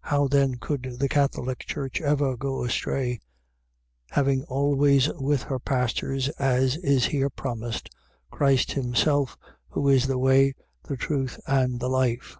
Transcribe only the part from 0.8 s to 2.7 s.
the Catholic Church ever go